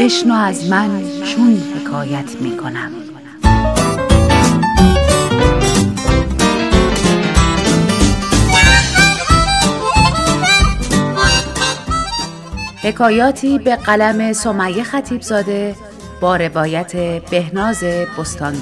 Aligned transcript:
بشنو 0.00 0.34
از 0.34 0.70
من 0.70 1.02
چون 1.24 1.62
حکایت 1.76 2.36
می 2.40 2.56
کنم 2.56 2.92
حکایاتی 12.82 13.58
به 13.58 13.76
قلم 13.76 14.32
سمیه 14.32 14.82
خطیب 14.82 15.22
زاده 15.22 15.74
با 16.20 16.36
روایت 16.36 16.96
بهناز 17.30 17.84
بستان 18.18 18.54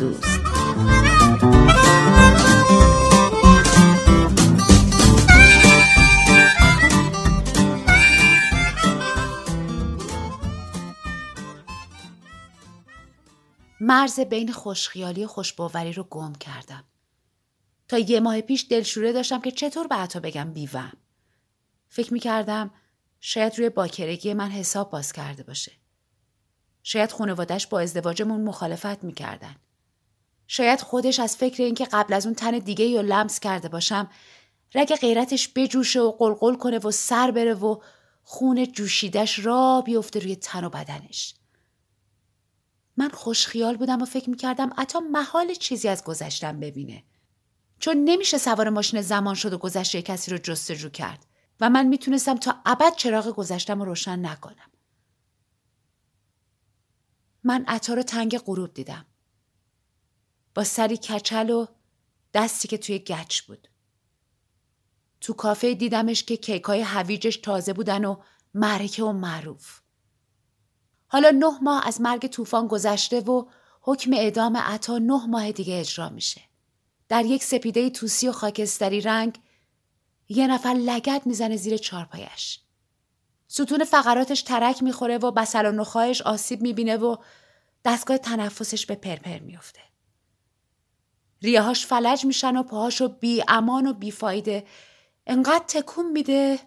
مرز 13.89 14.21
بین 14.21 14.53
خوشخیالی 14.53 15.25
و 15.25 15.29
خوشباوری 15.29 15.93
رو 15.93 16.03
گم 16.03 16.33
کردم. 16.33 16.85
تا 17.89 17.99
یه 17.99 18.21
ماه 18.21 18.41
پیش 18.41 18.67
دلشوره 18.71 19.13
داشتم 19.13 19.41
که 19.41 19.51
چطور 19.51 19.87
به 19.87 19.95
عطا 19.95 20.21
بگم 20.21 20.53
بیوم. 20.53 20.93
فکر 21.89 22.13
می 22.13 22.21
کردم 22.21 22.71
شاید 23.21 23.59
روی 23.59 23.69
باکرگی 23.69 24.35
من 24.35 24.51
حساب 24.51 24.91
باز 24.91 25.13
کرده 25.13 25.43
باشه. 25.43 25.73
شاید 26.83 27.13
خانوادش 27.13 27.67
با 27.67 27.81
ازدواجمون 27.81 28.41
مخالفت 28.41 29.05
می‌کردن. 29.05 29.57
شاید 30.47 30.81
خودش 30.81 31.21
از 31.21 31.37
فکر 31.37 31.63
اینکه 31.63 31.85
قبل 31.85 32.15
از 32.15 32.27
اون 32.27 32.35
تن 32.35 32.59
دیگه 32.59 32.85
یا 32.85 33.01
لمس 33.01 33.41
کرده 33.41 33.69
باشم 33.69 34.11
رگ 34.75 34.97
غیرتش 34.97 35.49
بجوشه 35.55 36.01
و 36.01 36.13
قلقل 36.13 36.55
کنه 36.55 36.79
و 36.79 36.91
سر 36.91 37.31
بره 37.31 37.55
و 37.55 37.81
خون 38.23 38.67
جوشیدش 38.73 39.39
را 39.39 39.83
بیفته 39.87 40.21
روی 40.21 40.37
تن 40.37 40.65
و 40.65 40.71
بدنش. 40.71 41.38
من 42.99 43.09
خوشخیال 43.09 43.77
بودم 43.77 44.03
و 44.03 44.05
فکر 44.05 44.31
می‌کردم 44.31 44.71
عطا 44.79 45.01
محال 45.01 45.55
چیزی 45.55 45.89
از 45.89 46.05
گذشتم 46.05 46.61
ببینه. 46.61 47.05
چون 47.79 47.97
نمیشه 48.05 48.39
سوار 48.39 48.69
ماشین 48.69 49.03
زمان 49.03 49.35
شد 49.35 49.53
و 49.53 49.59
گذشته 49.59 50.03
کسی 50.03 50.31
رو 50.31 50.39
جستجو 50.39 50.89
کرد 50.89 51.27
و 51.61 51.71
من 51.71 51.87
می‌تونستم 51.87 52.37
تا 52.37 52.55
ابد 52.67 52.95
چراغ 52.97 53.29
گذشتم 53.29 53.79
رو 53.79 53.85
روشن 53.85 54.27
نکنم. 54.27 54.71
من 57.45 57.65
عطا 57.69 57.95
رو 57.95 58.03
تنگ 58.03 58.39
غروب 58.39 58.75
دیدم. 58.75 59.07
با 60.55 60.65
سری 60.65 60.97
کچل 60.97 61.51
و 61.51 61.67
دستی 62.35 62.69
که 62.69 62.79
توی 62.79 62.99
گچ 62.99 63.41
بود. 63.41 63.69
تو 65.21 65.33
کافه 65.33 65.75
دیدمش 65.75 66.25
که 66.25 66.37
کیکای 66.37 66.81
هویجش 66.81 67.37
تازه 67.37 67.73
بودن 67.73 68.05
و 68.05 68.17
معرکه 68.55 69.05
و 69.05 69.13
معروف. 69.13 69.81
حالا 71.09 71.31
نه 71.31 71.59
ماه 71.63 71.87
از 71.87 72.01
مرگ 72.01 72.27
طوفان 72.27 72.67
گذشته 72.67 73.21
و 73.21 73.45
حکم 73.81 74.13
اعدام 74.13 74.57
عطا 74.57 74.99
نه 74.99 75.27
ماه 75.27 75.53
دیگه 75.53 75.81
اجرا 75.81 76.09
میشه. 76.09 76.41
در 77.09 77.25
یک 77.25 77.45
سپیده 77.45 77.91
توسی 77.91 78.29
و 78.29 78.33
خاکستری 78.33 79.01
رنگ 79.01 79.39
یه 80.29 80.47
نفر 80.47 80.69
لگت 80.69 81.23
می‌زنه 81.27 81.57
زیر 81.57 81.77
چارپایش. 81.77 82.61
ستون 83.49 83.85
فقراتش 83.85 84.43
ترک 84.43 84.83
می‌خوره 84.83 85.19
و 85.19 85.31
بسل 85.31 85.67
و 85.67 85.73
نخواهش 85.73 86.23
آسیب 86.23 86.61
می‌بینه 86.63 86.97
و 86.97 87.17
دستگاه 87.85 88.19
تنفسش 88.19 88.87
به 88.87 88.95
پرپر 88.95 89.39
میفته. 89.39 89.81
ریهاش 91.43 91.87
فلج 91.87 92.25
میشن 92.25 92.57
و 92.57 92.63
پاهاشو 92.63 93.09
بی 93.09 93.45
امان 93.49 93.87
و 93.87 93.93
بی 93.93 94.11
فایده 94.11 94.67
انقدر 95.27 95.65
تکون 95.69 96.13
میده 96.13 96.59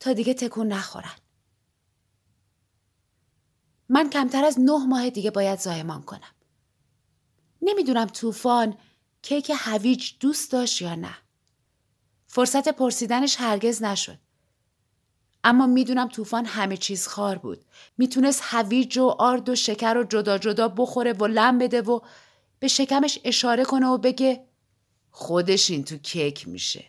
تا 0.00 0.12
دیگه 0.12 0.34
تکون 0.34 0.68
نخورن. 0.68 1.14
من 3.88 4.10
کمتر 4.10 4.44
از 4.44 4.60
نه 4.60 4.86
ماه 4.86 5.10
دیگه 5.10 5.30
باید 5.30 5.58
زایمان 5.58 6.02
کنم. 6.02 6.34
نمی‌دونم 7.62 8.06
طوفان 8.06 8.76
کیک 9.22 9.52
هویج 9.54 10.12
دوست 10.20 10.52
داشت 10.52 10.82
یا 10.82 10.94
نه. 10.94 11.16
فرصت 12.26 12.68
پرسیدنش 12.68 13.36
هرگز 13.40 13.82
نشد. 13.82 14.18
اما 15.44 15.66
می‌دونم 15.66 16.08
طوفان 16.08 16.44
همه 16.46 16.76
چیز 16.76 17.06
خار 17.06 17.38
بود. 17.38 17.64
می‌تونست 17.98 18.40
هویج 18.44 18.98
و 18.98 19.06
آرد 19.06 19.48
و 19.48 19.54
شکر 19.54 19.96
و 19.96 20.04
جدا 20.04 20.38
جدا 20.38 20.68
بخوره 20.68 21.12
و 21.12 21.26
لم 21.26 21.58
بده 21.58 21.82
و 21.82 22.00
به 22.58 22.68
شکمش 22.68 23.18
اشاره 23.24 23.64
کنه 23.64 23.86
و 23.86 23.98
بگه 23.98 24.44
خودش 25.10 25.70
این 25.70 25.84
تو 25.84 25.96
کیک 25.96 26.48
میشه. 26.48 26.84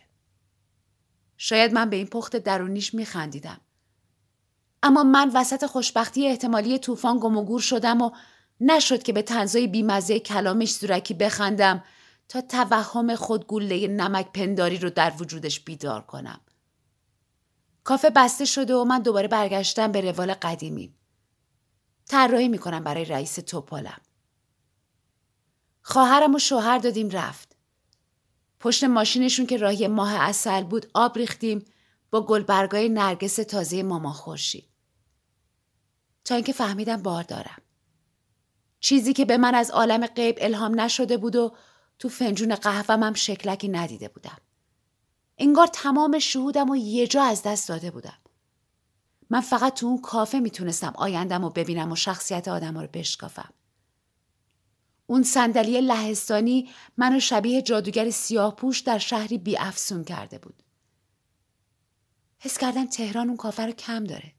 شاید 1.36 1.72
من 1.72 1.90
به 1.90 1.96
این 1.96 2.06
پخت 2.06 2.36
درونیش 2.36 2.94
میخندیدم. 2.94 3.60
اما 4.82 5.02
من 5.02 5.30
وسط 5.34 5.66
خوشبختی 5.66 6.28
احتمالی 6.28 6.78
طوفان 6.78 7.18
گم 7.18 7.36
و 7.36 7.44
گور 7.44 7.60
شدم 7.60 8.02
و 8.02 8.10
نشد 8.60 9.02
که 9.02 9.12
به 9.12 9.22
تنزای 9.22 9.66
بیمزه 9.66 10.20
کلامش 10.20 10.74
زورکی 10.74 11.14
بخندم 11.14 11.84
تا 12.28 12.40
توهم 12.40 13.14
خود 13.14 13.46
گله 13.46 13.88
نمک 13.88 14.32
پنداری 14.32 14.78
رو 14.78 14.90
در 14.90 15.12
وجودش 15.18 15.60
بیدار 15.60 16.02
کنم. 16.02 16.40
کافه 17.84 18.10
بسته 18.10 18.44
شده 18.44 18.74
و 18.74 18.84
من 18.84 18.98
دوباره 18.98 19.28
برگشتم 19.28 19.92
به 19.92 20.00
روال 20.00 20.34
قدیمی. 20.34 20.94
طراحی 22.08 22.48
می‌کنم 22.48 22.84
برای 22.84 23.04
رئیس 23.04 23.34
توپالم. 23.34 24.00
خواهرم 25.82 26.34
و 26.34 26.38
شوهر 26.38 26.78
دادیم 26.78 27.10
رفت. 27.10 27.56
پشت 28.60 28.84
ماشینشون 28.84 29.46
که 29.46 29.56
راهی 29.56 29.88
ماه 29.88 30.14
اصل 30.14 30.62
بود 30.62 30.86
آب 30.94 31.18
ریختیم 31.18 31.64
با 32.10 32.26
گلبرگای 32.26 32.88
نرگس 32.88 33.36
تازه 33.36 33.82
ماما 33.82 34.12
خورشید. 34.12 34.68
تا 36.24 36.34
اینکه 36.34 36.52
فهمیدم 36.52 37.02
بار 37.02 37.22
دارم. 37.22 37.62
چیزی 38.80 39.12
که 39.12 39.24
به 39.24 39.36
من 39.36 39.54
از 39.54 39.70
عالم 39.70 40.06
غیب 40.06 40.36
الهام 40.40 40.80
نشده 40.80 41.16
بود 41.16 41.36
و 41.36 41.56
تو 41.98 42.08
فنجون 42.08 42.54
قهوهم 42.54 43.02
هم 43.02 43.14
شکلکی 43.14 43.68
ندیده 43.68 44.08
بودم. 44.08 44.38
انگار 45.38 45.66
تمام 45.66 46.18
شهودم 46.18 46.70
و 46.70 46.76
یه 46.76 47.06
جا 47.06 47.22
از 47.22 47.42
دست 47.42 47.68
داده 47.68 47.90
بودم. 47.90 48.18
من 49.30 49.40
فقط 49.40 49.74
تو 49.74 49.86
اون 49.86 50.00
کافه 50.00 50.38
می‌تونستم 50.38 50.92
آیندم 50.96 51.44
و 51.44 51.50
ببینم 51.50 51.92
و 51.92 51.96
شخصیت 51.96 52.48
آدم 52.48 52.78
رو 52.78 52.86
بشکافم. 52.92 53.52
اون 55.06 55.22
صندلی 55.22 55.80
لهستانی 55.80 56.70
منو 56.96 57.20
شبیه 57.20 57.62
جادوگر 57.62 58.10
سیاه 58.10 58.56
پوش 58.56 58.80
در 58.80 58.98
شهری 58.98 59.38
بی 59.38 59.58
افسون 59.58 60.04
کرده 60.04 60.38
بود. 60.38 60.62
حس 62.38 62.58
کردم 62.58 62.86
تهران 62.86 63.28
اون 63.28 63.36
کافه 63.36 63.66
رو 63.66 63.72
کم 63.72 64.04
داره. 64.04 64.32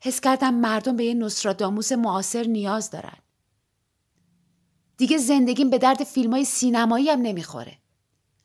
حس 0.00 0.20
کردم 0.20 0.54
مردم 0.54 0.96
به 0.96 1.04
یه 1.04 1.14
نصراداموس 1.14 1.92
معاصر 1.92 2.46
نیاز 2.46 2.90
دارن. 2.90 3.18
دیگه 4.96 5.18
زندگیم 5.18 5.70
به 5.70 5.78
درد 5.78 6.04
فیلم 6.04 6.30
های 6.32 6.44
سینمایی 6.44 7.10
هم 7.10 7.22
نمی‌خوره. 7.22 7.78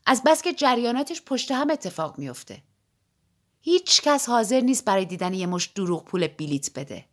از 0.06 0.22
بس 0.26 0.42
که 0.42 0.54
جریاناتش 0.54 1.22
پشت 1.22 1.52
هم 1.52 1.70
اتفاق 1.70 2.20
میفته. 2.20 2.64
هیچ 3.62 4.02
کس 4.02 4.30
حاضر 4.30 4.62
نیست 4.62 4.86
برای 4.86 5.06
دیدن 5.06 5.34
یه 5.34 5.46
مش 5.46 5.66
دروغ 5.66 6.06
پول 6.06 6.28
بلیت 6.28 6.80
بده. 6.80 7.06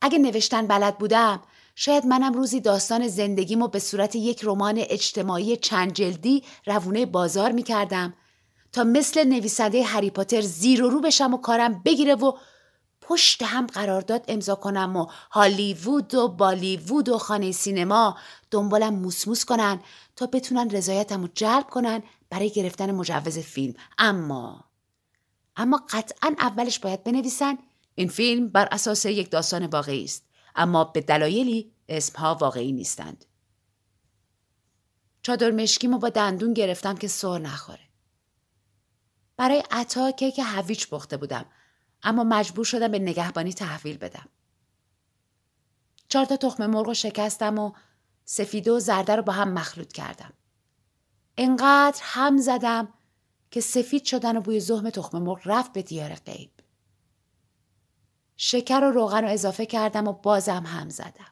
اگه 0.00 0.18
نوشتن 0.18 0.66
بلد 0.66 0.98
بودم 0.98 1.42
شاید 1.74 2.06
منم 2.06 2.32
روزی 2.32 2.60
داستان 2.60 3.08
زندگیمو 3.08 3.68
به 3.68 3.78
صورت 3.78 4.16
یک 4.16 4.40
رمان 4.44 4.74
اجتماعی 4.78 5.56
چند 5.56 5.92
جلدی 5.92 6.42
روونه 6.66 7.06
بازار 7.06 7.52
می‌کردم 7.52 8.14
تا 8.74 8.84
مثل 8.84 9.24
نویسنده 9.24 9.82
هری 9.82 10.10
پاتر 10.10 10.40
زیر 10.40 10.84
و 10.84 10.90
رو 10.90 11.00
بشم 11.00 11.34
و 11.34 11.36
کارم 11.36 11.82
بگیره 11.82 12.14
و 12.14 12.32
پشت 13.00 13.42
هم 13.42 13.66
قرارداد 13.66 14.24
امضا 14.28 14.54
کنم 14.54 14.96
و 14.96 15.06
هالیوود 15.30 16.14
و 16.14 16.28
بالیوود 16.28 17.08
و 17.08 17.18
خانه 17.18 17.52
سینما 17.52 18.18
دنبالم 18.50 18.94
موسموس 18.94 19.44
کنن 19.44 19.80
تا 20.16 20.26
بتونن 20.26 20.70
رضایتم 20.70 21.22
رو 21.22 21.28
جلب 21.34 21.66
کنن 21.70 22.02
برای 22.30 22.50
گرفتن 22.50 22.90
مجوز 22.90 23.38
فیلم. 23.38 23.74
اما 23.98 24.64
اما 25.56 25.82
قطعا 25.90 26.34
اولش 26.38 26.78
باید 26.78 27.04
بنویسن. 27.04 27.58
این 27.94 28.08
فیلم 28.08 28.48
بر 28.48 28.68
اساس 28.72 29.04
یک 29.04 29.30
داستان 29.30 29.66
واقعی 29.66 30.04
است 30.04 30.24
اما 30.56 30.84
به 30.84 31.00
دلایلی 31.00 31.72
اسمها 31.88 32.34
واقعی 32.34 32.72
نیستند. 32.72 33.24
چادر 35.22 35.50
مشکیمو 35.50 35.98
با 35.98 36.08
دندون 36.08 36.54
گرفتم 36.54 36.94
که 36.94 37.08
سر 37.08 37.38
نخوره. 37.38 37.93
برای 39.36 39.62
عطا 39.70 40.10
کیک 40.10 40.40
هویج 40.44 40.86
پخته 40.86 41.16
بودم 41.16 41.44
اما 42.02 42.24
مجبور 42.24 42.64
شدم 42.64 42.88
به 42.88 42.98
نگهبانی 42.98 43.52
تحویل 43.52 43.98
بدم. 43.98 44.28
چهار 46.08 46.24
تا 46.24 46.36
تخم 46.36 46.66
مرغ 46.66 46.86
رو 46.86 46.94
شکستم 46.94 47.58
و 47.58 47.72
سفیده 48.24 48.72
و 48.72 48.80
زرده 48.80 49.16
رو 49.16 49.22
با 49.22 49.32
هم 49.32 49.52
مخلوط 49.52 49.92
کردم. 49.92 50.32
انقدر 51.38 52.00
هم 52.02 52.38
زدم 52.38 52.88
که 53.50 53.60
سفید 53.60 54.04
شدن 54.04 54.36
و 54.36 54.40
بوی 54.40 54.60
زهم 54.60 54.90
تخم 54.90 55.18
مرغ 55.18 55.40
رفت 55.44 55.72
به 55.72 55.82
دیار 55.82 56.14
غیب. 56.14 56.50
شکر 58.36 58.84
و 58.84 58.90
روغن 58.90 59.24
رو 59.24 59.30
اضافه 59.30 59.66
کردم 59.66 60.08
و 60.08 60.12
بازم 60.12 60.64
هم 60.66 60.88
زدم. 60.88 61.30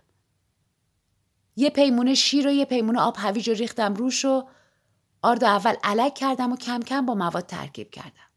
یه 1.57 1.71
پیمونه 1.71 2.15
شیر 2.15 2.47
و 2.47 2.51
یه 2.51 2.65
پیمونه 2.65 3.01
آب 3.01 3.17
هویج 3.19 3.49
رو 3.49 3.55
ریختم 3.55 3.95
روش 3.95 4.25
و 4.25 4.49
آرد 5.23 5.45
اول 5.45 5.75
علک 5.85 6.15
کردم 6.15 6.53
و 6.53 6.57
کم 6.57 6.81
کم 6.81 7.07
با 7.07 7.15
مواد 7.15 7.47
ترکیب 7.47 7.91
کردم. 7.91 8.31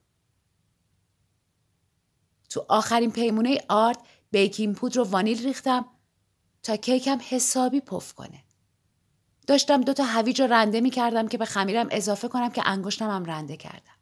تو 2.50 2.66
آخرین 2.70 3.12
پیمونه 3.12 3.58
آرد 3.70 3.98
بیکینگ 4.32 4.76
پودر 4.76 5.00
و 5.00 5.04
وانیل 5.04 5.44
ریختم 5.44 5.86
تا 6.64 6.76
کیکم 6.76 7.18
حسابی 7.30 7.82
پف 7.82 8.14
کنه. 8.14 8.44
داشتم 9.48 9.82
دو 9.82 9.94
تا 9.94 10.04
هویج 10.04 10.42
رو 10.42 10.54
رنده 10.54 10.82
می 10.82 10.90
کردم 10.90 11.28
که 11.28 11.38
به 11.38 11.46
خمیرم 11.46 11.88
اضافه 11.92 12.28
کنم 12.28 12.50
که 12.50 12.62
انگشتم 12.66 13.10
هم 13.10 13.26
رنده 13.26 13.58
کردم. 13.58 13.96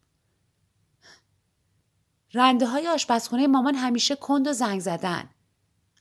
رنده 2.33 2.67
های 2.67 2.87
آشپزخونه 2.87 3.47
مامان 3.47 3.75
همیشه 3.75 4.15
کند 4.15 4.47
و 4.47 4.53
زنگ 4.53 4.79
زدن. 4.79 5.29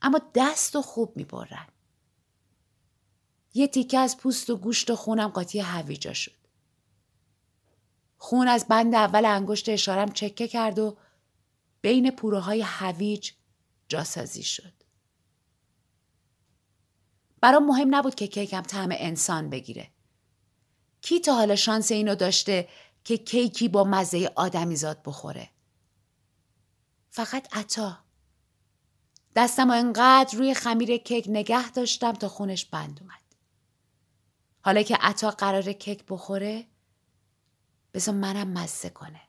اما 0.01 0.21
دست 0.35 0.75
و 0.75 0.81
خوب 0.81 1.17
می 1.17 1.23
برن. 1.23 1.67
یه 3.53 3.67
تیکه 3.67 3.99
از 3.99 4.17
پوست 4.17 4.49
و 4.49 4.57
گوشت 4.57 4.89
و 4.89 4.95
خونم 4.95 5.27
قاطی 5.27 5.59
هویجا 5.59 6.13
شد. 6.13 6.42
خون 8.33 8.47
از 8.47 8.67
بند 8.67 8.95
اول 8.95 9.25
انگشت 9.25 9.69
اشارم 9.69 10.11
چکه 10.11 10.47
کرد 10.47 10.79
و 10.79 10.97
بین 11.81 12.11
پوره 12.11 12.39
های 12.39 12.61
هویج 12.61 13.31
جاسازی 13.87 14.43
شد. 14.43 14.73
برام 17.41 17.65
مهم 17.65 17.95
نبود 17.95 18.15
که 18.15 18.27
کیکم 18.27 18.61
طعم 18.61 18.89
انسان 18.91 19.49
بگیره. 19.49 19.91
کی 21.01 21.19
تا 21.19 21.35
حالا 21.35 21.55
شانس 21.55 21.91
اینو 21.91 22.15
داشته 22.15 22.67
که 23.03 23.17
کیکی 23.17 23.67
با 23.67 23.83
مزه 23.83 24.31
آدمیزاد 24.35 25.03
بخوره؟ 25.05 25.49
فقط 27.09 27.57
عطا. 27.57 27.97
دستم 29.35 29.69
و 29.69 29.73
انقدر 29.73 30.37
روی 30.37 30.53
خمیر 30.53 30.97
کیک 30.97 31.25
نگه 31.29 31.71
داشتم 31.71 32.13
تا 32.13 32.29
خونش 32.29 32.65
بند 32.65 32.99
اومد. 33.01 33.35
حالا 34.61 34.81
که 34.81 34.95
عطا 34.95 35.31
قرار 35.31 35.73
کیک 35.73 36.03
بخوره 36.09 36.72
بذار 37.93 38.15
منم 38.15 38.47
مزه 38.47 38.89
کنه. 38.89 39.21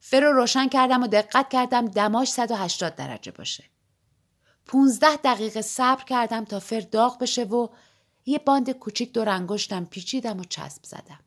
فر 0.00 0.20
رو 0.20 0.32
روشن 0.32 0.68
کردم 0.68 1.02
و 1.02 1.06
دقت 1.06 1.48
کردم 1.48 1.86
دماش 1.86 2.28
180 2.28 2.94
درجه 2.94 3.32
باشه. 3.32 3.64
15 4.66 5.16
دقیقه 5.16 5.62
صبر 5.62 6.04
کردم 6.04 6.44
تا 6.44 6.60
فر 6.60 6.80
داغ 6.80 7.18
بشه 7.18 7.44
و 7.44 7.68
یه 8.26 8.38
باند 8.38 8.70
کوچیک 8.70 9.12
دور 9.12 9.28
انگشتم 9.28 9.84
پیچیدم 9.84 10.40
و 10.40 10.44
چسب 10.44 10.84
زدم. 10.84 11.20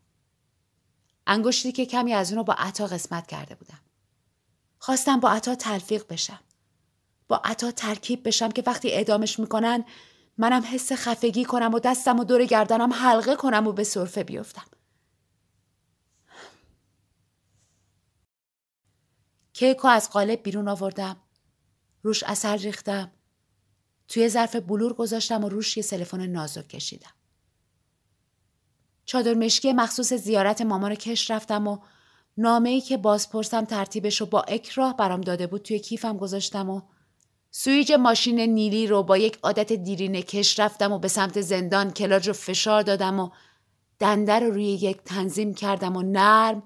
انگشتی 1.28 1.72
که 1.72 1.86
کمی 1.86 2.14
از 2.14 2.32
اونو 2.32 2.44
با 2.44 2.54
عطا 2.54 2.88
قسمت 2.88 3.28
کرده 3.28 3.56
بودم. 3.56 3.80
خواستم 4.80 5.20
با 5.20 5.30
عطا 5.30 5.56
تلفیق 5.56 6.08
بشم. 6.08 6.40
با 7.28 7.42
عطا 7.44 7.72
ترکیب 7.72 8.28
بشم 8.28 8.52
که 8.52 8.64
وقتی 8.66 8.90
ادامش 8.94 9.40
می‌کنن 9.40 9.86
منم 10.38 10.64
حس 10.72 10.92
خفگی 10.92 11.46
کنم 11.46 11.74
و 11.74 11.80
دستم 11.80 12.20
و 12.20 12.24
دور 12.24 12.46
گردنم 12.46 12.94
حلقه 12.94 13.36
کنم 13.36 13.68
و 13.68 13.72
به 13.72 13.84
صرفه 13.84 14.24
بیفتم. 14.24 14.66
کیکو 19.54 19.88
از 19.88 20.10
قالب 20.10 20.44
بیرون 20.44 20.68
آوردم. 20.68 21.18
روش 22.04 22.24
اثر 22.24 22.58
ریختم. 22.58 23.12
توی 24.08 24.30
ظرف 24.30 24.56
بلور 24.56 24.94
گذاشتم 24.94 25.44
و 25.44 25.50
روش 25.50 25.78
یه 25.78 25.84
سلفون 25.84 26.22
نازک 26.22 26.68
کشیدم. 26.68 27.12
چادر 29.06 29.34
مشکی 29.34 29.74
مخصوص 29.74 30.14
زیارت 30.14 30.62
مامان 30.62 30.96
کش 30.96 31.32
رفتم 31.32 31.68
و 31.68 31.78
نامه 32.38 32.70
ای 32.70 32.82
که 32.82 32.98
بازپرسم 32.98 33.66
ترتیبش 33.66 34.22
رو 34.22 34.28
با 34.28 34.42
اکراه 34.42 34.98
برام 34.98 35.22
داده 35.22 35.48
بود 35.48 35.62
توی 35.62 35.80
کیفم 35.80 36.18
گذاشتم 36.18 36.70
و 36.70 36.82
سوییچ 37.52 37.92
ماشین 37.92 38.40
نیلی 38.40 38.88
رو 38.88 39.04
با 39.04 39.18
یک 39.18 39.38
عادت 39.44 39.74
دیرینه 39.74 40.22
کش 40.22 40.60
رفتم 40.60 40.92
و 40.92 41.00
به 41.00 41.08
سمت 41.08 41.42
زندان 41.42 41.92
کلاچ 41.92 42.28
رو 42.28 42.34
فشار 42.34 42.82
دادم 42.82 43.20
و 43.20 43.30
دنده 44.00 44.40
رو 44.40 44.52
روی 44.52 44.66
یک 44.66 44.98
تنظیم 44.98 45.54
کردم 45.54 45.96
و 45.96 46.02
نرم 46.02 46.64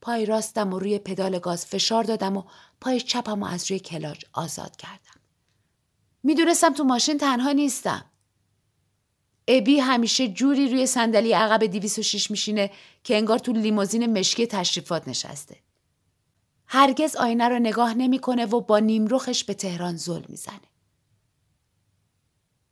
پای 0.00 0.26
راستم 0.26 0.72
و 0.72 0.78
روی 0.78 0.98
پدال 0.98 1.38
گاز 1.38 1.66
فشار 1.66 2.04
دادم 2.04 2.36
و 2.36 2.42
پای 2.80 3.00
چپم 3.00 3.42
و 3.42 3.46
از 3.46 3.70
روی 3.70 3.80
کلاج 3.80 4.24
آزاد 4.32 4.76
کردم. 4.76 5.20
می‌دونستم 6.22 6.74
تو 6.74 6.84
ماشین 6.84 7.18
تنها 7.18 7.52
نیستم. 7.52 8.04
ابی 9.48 9.78
همیشه 9.78 10.28
جوری 10.28 10.68
روی 10.68 10.86
صندلی 10.86 11.32
عقب 11.32 11.64
206 11.64 12.30
میشینه 12.30 12.70
که 13.04 13.16
انگار 13.16 13.38
تو 13.38 13.52
لیموزین 13.52 14.18
مشکی 14.18 14.46
تشریفات 14.46 15.08
نشسته. 15.08 15.61
هرگز 16.74 17.16
آینه 17.16 17.48
رو 17.48 17.58
نگاه 17.58 17.94
نمی‌کنه 17.94 18.46
و 18.46 18.60
با 18.60 18.78
نیمروخش 18.78 19.44
به 19.44 19.54
تهران 19.54 19.96
زل 19.96 20.22
می‌زنه. 20.28 20.60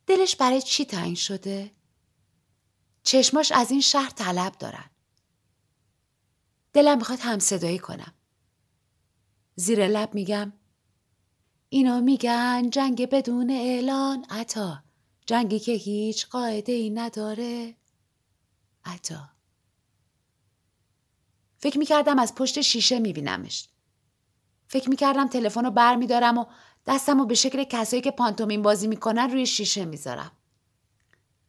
دلش 0.07 0.35
برای 0.35 0.61
چی 0.61 0.85
تعیین 0.85 1.15
شده؟ 1.15 1.71
چشماش 3.03 3.51
از 3.51 3.71
این 3.71 3.81
شهر 3.81 4.09
طلب 4.09 4.57
دارن. 4.57 4.89
دلم 6.73 6.97
می‌خواد 6.97 7.19
هم 7.21 7.39
صدایی 7.39 7.79
کنم. 7.79 8.13
زیر 9.55 9.87
لب 9.87 10.13
میگم 10.13 10.53
اینا 11.69 11.99
میگن 11.99 12.69
جنگ 12.69 13.09
بدون 13.09 13.49
اعلان 13.49 14.25
عطا 14.29 14.83
جنگی 15.25 15.59
که 15.59 15.71
هیچ 15.71 16.27
قاعده 16.27 16.71
ای 16.71 16.89
نداره 16.89 17.75
عطا 18.85 19.29
فکر 21.57 21.77
می‌کردم 21.77 22.19
از 22.19 22.35
پشت 22.35 22.61
شیشه 22.61 22.99
میبینمش 22.99 23.70
فکر 24.71 24.89
می‌کردم 24.89 25.27
تلفن 25.27 25.65
رو 25.65 25.71
بر 25.71 25.95
میدارم 25.95 26.37
و 26.37 26.45
دستم 26.85 27.19
رو 27.19 27.25
به 27.25 27.35
شکل 27.35 27.63
کسایی 27.63 28.01
که 28.01 28.11
پانتومین 28.11 28.61
بازی 28.61 28.87
می‌کنن 28.87 29.31
روی 29.31 29.45
شیشه 29.45 29.85
می‌ذارم. 29.85 30.31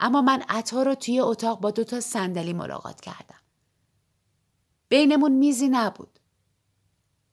اما 0.01 0.23
من 0.23 0.43
عطا 0.49 0.83
رو 0.83 0.95
توی 0.95 1.21
اتاق 1.21 1.61
با 1.61 1.71
دوتا 1.71 2.01
صندلی 2.01 2.53
ملاقات 2.53 3.01
کردم. 3.01 3.41
بینمون 4.89 5.33
میزی 5.33 5.69
نبود. 5.69 6.19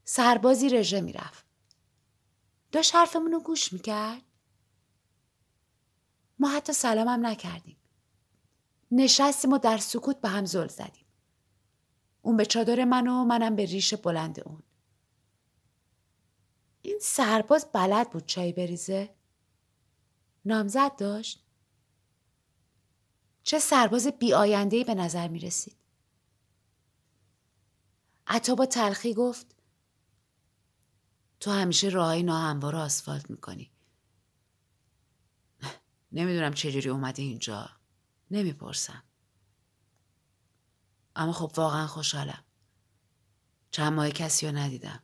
سربازی 0.04 0.70
رژه 0.70 1.02
می‌رفت. 1.02 1.46
داشت 2.72 2.96
حرفمون 2.96 3.32
رو 3.32 3.40
گوش 3.40 3.74
می‌کرد. 3.74 4.22
ما 6.40 6.50
حتی 6.50 6.74
سلامم 6.74 7.26
نکردیم. 7.26 7.78
نشستیم 8.92 9.54
و 9.54 9.58
در 9.58 9.78
سکوت 9.78 10.22
به 10.22 10.30
هم 10.30 10.46
زل 10.46 10.68
زدیم. 10.68 11.06
اون 12.22 12.38
به 12.38 12.46
چادر 12.46 12.84
من 12.86 13.08
و 13.08 13.24
منم 13.24 13.56
به 13.56 13.66
ریش 13.66 13.94
بلند 13.94 14.40
اون. 14.46 14.64
این 16.82 17.00
سرباز 17.02 17.68
بلد 17.74 18.10
بود 18.10 18.26
چای 18.26 18.54
بریزه. 18.54 19.16
نامزد 20.46 20.96
داشت. 20.96 21.44
چه 23.44 23.60
سرباز 23.60 24.08
بی 24.08 24.84
به 24.84 24.96
نظر 24.96 25.28
می 25.28 25.40
رسید 25.40 25.76
عطا 28.28 28.56
با 28.56 28.66
تلخی 28.66 29.14
گفت 29.14 29.56
تو 31.40 31.52
همیشه 31.52 31.90
راهی 31.90 32.24
ناهموار 32.24 32.76
آسفالت 32.76 33.30
می‌کنی. 33.30 33.72
نمی‌دونم 36.12 36.54
چجوری 36.54 36.90
اومدی 36.90 37.22
اینجا. 37.22 37.70
نمی‌پرسم. 38.32 39.04
اما 41.16 41.32
خب 41.32 41.52
واقعا 41.58 41.88
خوشحالم. 41.88 42.44
چند 43.72 43.94
ماه 43.94 44.10
کسی 44.10 44.48
رو 44.48 44.56
ندیدم. 44.58 45.04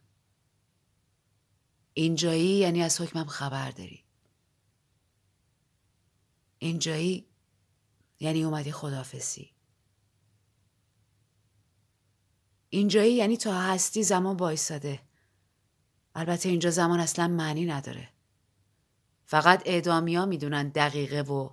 اینجایی 1.98 2.58
یعنی 2.58 2.84
از 2.84 3.02
حکمم 3.02 3.26
خبر 3.26 3.72
داری. 3.72 4.04
اینجایی 6.60 7.26
یعنی 8.20 8.44
اومدی 8.44 8.72
خدافسی 8.72 9.52
اینجایی 12.70 13.14
یعنی 13.14 13.38
تا 13.38 13.62
هستی 13.62 14.04
زمان 14.04 14.38
بایستاده 14.38 15.02
البته 16.16 16.50
اینجا 16.50 16.70
زمان 16.70 17.00
اصلا 17.00 17.28
معنی 17.28 17.66
نداره. 17.66 18.10
فقط 19.26 19.64
اعدامیا 19.66 20.26
می‌دونن 20.26 20.70
دقیقه 20.70 21.22
و 21.22 21.50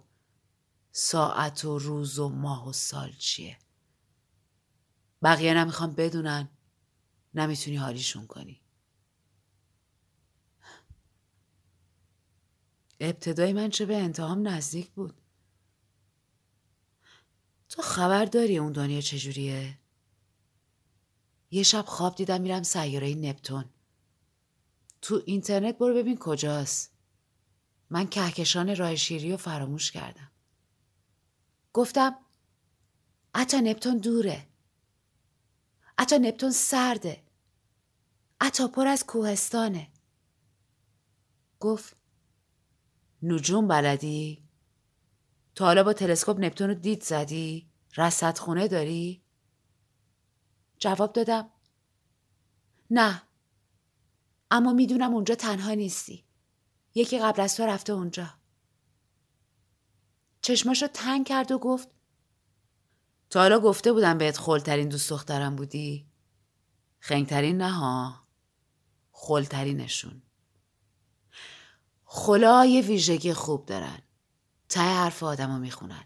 ساعت 0.93 1.65
و 1.65 1.79
روز 1.79 2.19
و 2.19 2.29
ماه 2.29 2.69
و 2.69 2.73
سال 2.73 3.13
چیه. 3.13 3.59
بقیه 5.23 5.55
نمی‌خوام 5.55 5.93
بدونن 5.93 6.49
نمی‌تونی 7.35 7.77
حالیشون 7.77 8.27
کنی. 8.27 8.62
ابتدای 13.03 13.53
من 13.53 13.71
چه 13.71 13.87
به 13.87 13.97
انتهام 13.97 14.49
نزدیک 14.49 14.91
بود. 14.91 15.21
تو 17.69 17.83
خبر 17.83 18.25
داری 18.25 18.59
اون 18.59 18.73
دنیا 18.73 19.01
چجوریه؟ 19.01 19.79
یه 21.51 21.63
شب 21.63 21.85
خواب 21.87 22.15
دیدم 22.15 22.41
میرم 22.41 22.63
سیاره 22.63 23.15
نپتون. 23.15 23.65
تو 25.03 25.23
اینترنت 25.27 25.79
برو 25.79 25.95
ببین 25.95 26.19
کجاست. 26.19 26.93
من 27.91 28.07
کهکشان 28.07 28.77
راه 28.77 28.97
شیری 28.97 29.31
رو 29.31 29.37
فراموش 29.37 29.91
کردم. 29.91 30.31
گفتم 31.73 32.17
اتا 33.35 33.61
نپتون 33.61 33.99
دوره. 33.99 34.49
اتا 35.99 36.17
نپتون 36.17 36.51
سرده. 36.51 37.23
اتا 38.41 38.69
پر 38.69 38.87
از 38.87 39.07
کوهستانه. 39.07 39.93
گفت 41.61 42.02
نجوم 43.23 43.69
بلدی؟ 43.69 44.49
تا 45.55 45.65
حالا 45.65 45.83
با 45.83 45.93
تلسکوپ 45.93 46.41
نپتون 46.41 46.69
رو 46.69 46.75
دید 46.75 47.03
زدی؟ 47.03 47.71
رصد 47.97 48.39
خونه 48.39 48.69
داری؟ 48.69 49.23
جواب 50.79 51.13
دادم. 51.13 51.51
نه. 52.91 53.23
اما 54.51 54.73
می‌دونم 54.73 55.15
اونجا 55.15 55.35
تنها 55.35 55.75
نیستی. 55.75 56.25
یکی 56.95 57.19
قبل 57.19 57.43
از 57.43 57.57
تو 57.57 57.63
رفته 57.63 57.93
اونجا. 57.93 58.35
چشماشو 60.43 60.87
تنگ 60.87 61.27
کرد 61.27 61.53
و 61.53 61.59
گفت 61.59 61.89
تا 63.31 63.41
حالا 63.41 63.61
گفته 63.61 63.93
بودم 63.93 64.19
بهت 64.19 64.39
خلترین 64.39 64.89
دوست 64.89 65.11
دخترم 65.11 65.57
بودی. 65.57 66.07
خنگترین 66.99 67.59
نه 67.59 67.73
ها. 67.73 68.27
خلترینشون. 69.13 70.23
خلا 72.15 72.65
یه 72.65 72.83
ویژگی 72.83 73.33
خوب 73.33 73.67
دارن. 73.67 73.99
ته 74.69 74.81
حرف 74.81 75.23
آدم 75.23 75.53
رو 75.53 75.59
می‌خونن. 75.59 76.05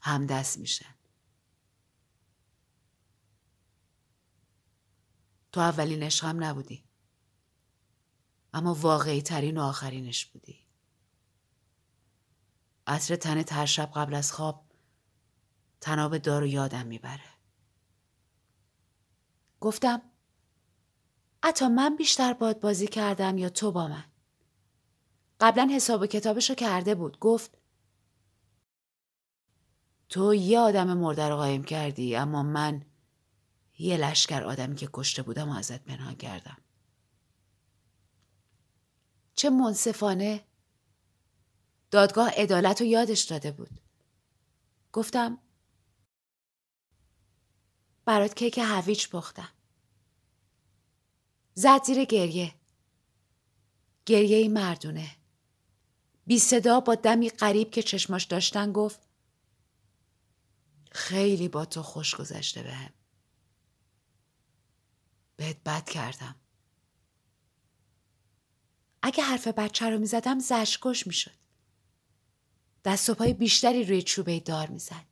همدست 0.00 0.58
میشن. 0.58 0.94
تو 5.52 5.60
اولین 5.60 6.02
عشقم 6.02 6.44
نبودی. 6.44 6.84
اما 8.52 8.74
واقعی 8.74 9.22
ترین 9.22 9.58
و 9.58 9.60
آخرینش 9.62 10.26
بودی. 10.26 10.66
عطر 12.86 13.16
تن 13.16 13.44
هر 13.50 13.66
شب 13.66 13.92
قبل 13.94 14.14
از 14.14 14.32
خواب 14.32 14.66
تناب 15.80 16.18
دارو 16.18 16.46
یادم 16.46 16.86
می‌بره. 16.86 17.30
گفتم 19.60 20.02
حتی 21.44 21.68
من 21.68 21.96
بیشتر 21.96 22.32
باد 22.32 22.60
بازی 22.60 22.86
کردم 22.86 23.38
یا 23.38 23.48
تو 23.48 23.72
با 23.72 23.88
من؟ 23.88 24.11
قبلا 25.42 25.68
حساب 25.72 26.02
و 26.02 26.06
کتابشو 26.06 26.54
کرده 26.54 26.94
بود. 26.94 27.18
گفت 27.18 27.58
تو 30.08 30.34
یه 30.34 30.58
آدم 30.58 30.96
مرده 30.96 31.28
رو 31.28 31.36
قایم 31.36 31.64
کردی 31.64 32.16
اما 32.16 32.42
من 32.42 32.84
یه 33.78 33.96
لشکر 33.96 34.42
آدمی 34.42 34.76
که 34.76 34.88
کشته 34.92 35.22
بودم 35.22 35.48
و 35.48 35.52
ازت 35.52 35.84
پنهان 35.84 36.14
کردم. 36.14 36.56
چه 39.34 39.50
منصفانه 39.50 40.44
دادگاه 41.90 42.30
عدالت 42.30 42.80
رو 42.80 42.86
یادش 42.86 43.22
داده 43.22 43.50
بود. 43.50 43.80
گفتم 44.92 45.38
برات 48.04 48.34
کیک 48.34 48.58
هویج 48.58 49.08
پختم. 49.08 49.48
زد 51.54 51.84
زیر 51.84 52.04
گریه. 52.04 52.54
گریه 54.06 54.36
ای 54.36 54.48
مردونه. 54.48 55.21
بی 56.26 56.38
صدا 56.38 56.80
با 56.80 56.94
دمی 56.94 57.30
قریب 57.30 57.70
که 57.70 57.82
چشماش 57.82 58.24
داشتن 58.24 58.72
گفت 58.72 59.00
خیلی 60.90 61.48
با 61.48 61.64
تو 61.64 61.82
خوش 61.82 62.14
گذشته 62.14 62.62
بهم. 62.62 62.92
بهت 65.36 65.62
بد 65.62 65.84
کردم. 65.84 66.36
اگه 69.02 69.24
حرف 69.24 69.48
بچه 69.48 69.90
رو 69.90 69.98
می‌زدم 69.98 70.38
زشکش 70.38 71.06
می‌شد. 71.06 71.42
دست 72.84 73.10
و 73.10 73.14
پای 73.14 73.32
بیشتری 73.32 73.84
روی 73.84 74.02
چوبه 74.02 74.40
دار 74.40 74.66
می‌زد. 74.66 75.06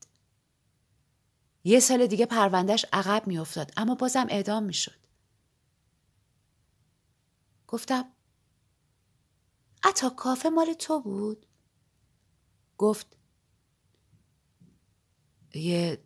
یه 1.64 1.80
سال 1.80 2.06
دیگه 2.06 2.26
پروندهش 2.26 2.86
عقب 2.92 3.26
میافتاد 3.26 3.72
اما 3.76 3.94
بازم 3.94 4.26
اعدام 4.30 4.62
می‌شد. 4.62 5.00
گفتم 7.68 8.12
اتا 9.84 10.10
کافه 10.10 10.48
مال 10.48 10.72
تو 10.72 11.00
بود؟ 11.00 11.46
گفت 12.78 13.16
یه 15.54 16.04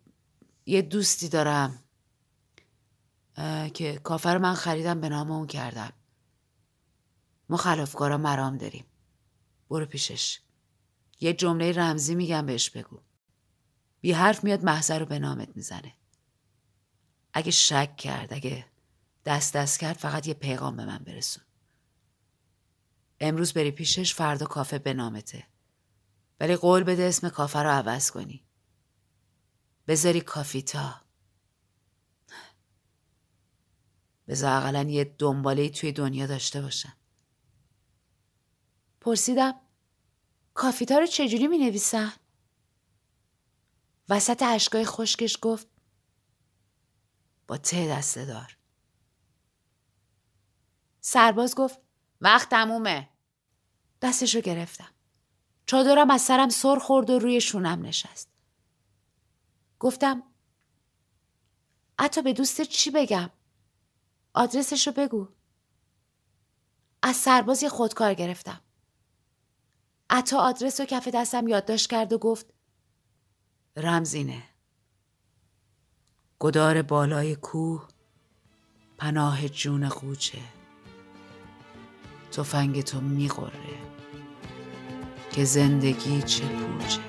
یه 0.67 0.83
دوستی 0.83 1.29
دارم 1.29 1.85
که 3.75 4.01
کافه 4.05 4.31
رو 4.31 4.41
من 4.41 4.55
خریدم 4.55 5.01
به 5.01 5.09
نام 5.09 5.31
اون 5.31 5.47
کردم. 5.47 5.93
ما 7.49 7.57
خلافکارا 7.57 8.19
مرام 8.19 8.57
داریم. 8.59 8.87
برو 9.71 9.87
پیشش. 9.87 10.41
یه 11.21 11.33
جمله 11.33 11.73
رمزی 11.73 12.15
میگم 12.15 12.47
بهش 12.47 12.71
بگو. 12.71 13.01
بی 14.01 14.13
حرف 14.13 14.45
میاد 14.45 14.65
محضر 14.65 14.99
رو 14.99 15.07
به 15.07 15.19
نامت 15.19 15.57
می‌زنه. 15.57 15.95
اگه 17.33 17.51
شک 17.51 17.97
کرد 17.97 18.33
اگه 18.33 18.67
دست 19.25 19.57
دست 19.57 19.81
کرد 19.81 19.97
فقط 19.97 20.27
یه 20.27 20.35
پیغام 20.35 20.77
به 20.77 20.85
من 20.85 20.99
برسون. 20.99 21.44
امروز 23.21 23.53
بری 23.53 23.71
پیشش 23.71 24.15
فردا 24.15 24.47
کافه 24.47 24.79
به 24.79 24.95
نامته. 24.95 25.47
ولی 26.41 26.57
قول 26.57 26.83
بده 26.83 27.03
اسم 27.03 27.29
کافه 27.29 27.59
رو 27.59 27.71
عوض 27.71 28.11
کنی. 28.11 28.45
بذاری 29.89 30.21
کافیتا. 30.21 31.01
بذار 34.29 34.57
اقلا 34.57 34.83
یه 34.83 35.05
دنباله 35.19 35.69
توی 35.69 35.93
دنیا 35.93 36.27
داشته 36.27 36.63
باشم. 36.63 36.97
پرسیدم 39.01 39.55
کافیتا 40.55 40.99
رو 40.99 41.07
چجوری 41.07 41.49
می 41.49 41.59
نویسن؟ 41.59 42.13
وسط 44.09 44.43
عشقای 44.43 44.85
خشکش 44.85 45.39
گفت 45.43 45.69
با 47.47 47.57
ته 47.57 47.89
دسته 47.89 48.25
دار 48.25 48.57
سرباز 51.01 51.55
گفت 51.55 51.84
وقت 52.25 52.49
تمومه. 52.49 53.09
دستشو 54.03 54.41
گرفتم. 54.41 54.91
چادرم 55.67 56.11
از 56.11 56.23
سرم 56.23 56.49
سر 56.49 56.79
خورد 56.79 57.11
و 57.11 57.19
روی 57.19 57.41
شونم 57.41 57.83
نشست. 57.83 58.29
گفتم 59.79 60.23
حتی 62.01 62.23
به 62.23 62.33
دوست 62.33 62.63
چی 62.63 62.91
بگم؟ 62.91 63.31
آدرسشو 64.35 64.93
بگو. 64.93 65.29
از 67.03 67.17
سرباز 67.17 67.65
خودکار 67.65 68.15
گرفتم. 68.15 68.61
عطا 70.11 70.39
آدرس 70.39 70.81
و 70.81 70.85
کف 70.85 71.09
دستم 71.09 71.49
یادداشت 71.49 71.91
کرد 71.91 72.13
و 72.13 72.19
گفت 72.19 72.47
رمزینه. 73.77 74.43
گدار 76.39 76.83
بالای 76.83 77.37
کوه 77.37 77.89
پناه 78.99 79.49
جون 79.49 79.89
قوچه. 79.89 80.54
تفنگ 82.37 82.83
تو 82.83 83.01
میقره 83.01 83.51
که 85.33 85.45
زندگی 85.45 86.23
چه 86.23 86.43
پوچه. 86.43 87.01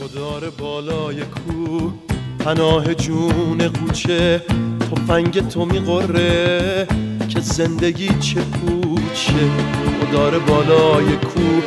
گدار 0.00 0.50
بالای 0.50 1.22
کوه 1.22 1.92
پناه 2.38 2.94
جون 2.94 3.68
قوچه 3.68 4.42
تفنگ 4.90 5.48
تو 5.48 5.64
میقره 5.64 6.86
که 7.28 7.40
زندگی 7.40 8.08
چه 8.20 8.40
پوچه. 8.40 9.50
گدار 10.02 10.38
بالای 10.38 11.16
کوه 11.16 11.62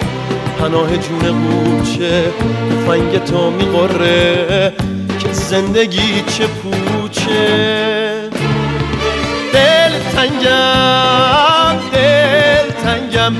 پناه 0.59 0.97
جون 0.97 1.19
قوچه 1.19 2.31
تفنگ 2.69 3.23
تو 3.23 3.51
میقره 3.51 4.73
که 5.19 5.33
زندگی 5.33 6.23
چه 6.27 6.47
پوچه. 6.47 8.29
دل 9.53 9.99
تنگم. 10.15 11.62
تنگم 13.23 13.35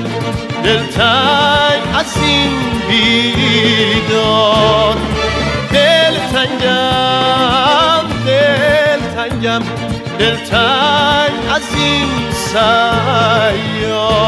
دل 0.64 0.86
تنگ 0.86 1.82
از 1.98 2.16
این 2.22 2.52
بیدار. 2.88 4.96
دل 5.72 6.14
تنگم 6.32 8.06
دل 8.26 9.00
تنگم 9.16 9.62
دل 10.18 10.36
تنگ 10.36 11.32
از 11.54 11.62
این 11.76 12.08
سیار. 12.30 14.23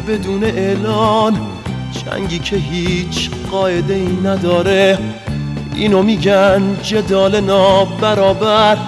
بدون 0.00 0.44
اعلان. 0.44 1.40
جنگی 1.92 2.38
که 2.38 2.56
هیچ 2.56 3.30
قاعده 3.50 3.94
ای 3.94 4.18
نداره. 4.24 4.98
اینو 5.74 6.02
میگن 6.02 6.62
جدال 6.82 7.40
نابرابر. 7.40 8.78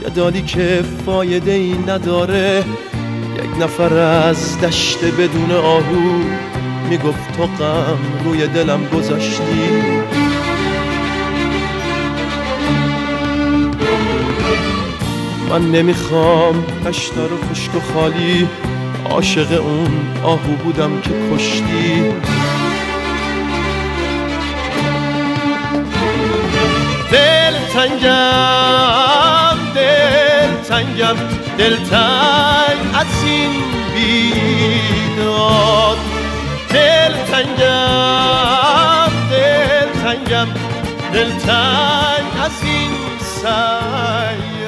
جدالی 0.00 0.42
که 0.42 0.84
فایده 1.06 1.52
ای 1.52 1.74
نداره. 1.86 2.64
یک 3.36 3.62
نفر 3.62 3.94
از 3.94 4.60
دشت 4.60 5.04
بدون 5.04 5.50
آهو 5.50 6.22
می‌گفت 6.90 7.36
تو 7.36 7.42
غم 7.42 7.98
روی 8.24 8.46
دلم 8.46 8.80
گذاشتی. 8.94 9.42
من 15.50 15.70
نمی‌خوام 15.70 16.64
دشتا 16.86 17.26
رو 17.26 17.36
خشک 17.50 17.74
و 17.74 17.80
خالی 17.94 18.48
عاشق 19.04 19.60
اون 19.60 19.90
آهو 20.24 20.52
بودم 20.64 21.00
که 21.00 21.10
کشتی. 21.32 22.02
دل 27.12 27.54
تنگم 27.72 29.58
دل 29.74 30.54
تنگم 30.68 31.16
دل 31.58 31.76
تنگ 31.76 32.78
از 32.94 33.24
این 33.24 33.50
بیداد. 33.94 35.98
دل 36.70 37.12
تنگم 37.30 39.12
دل 39.30 39.88
تنگم 40.02 40.48
دل 41.12 41.30
تنگ 41.30 42.26
از 42.44 42.64
این 42.64 42.90
سعی. 43.20 44.59